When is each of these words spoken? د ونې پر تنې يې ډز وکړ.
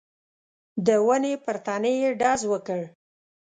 د 0.85 0.87
ونې 1.05 1.33
پر 1.43 1.55
تنې 1.65 1.93
يې 2.01 2.09
ډز 2.19 2.41
وکړ. 2.51 2.81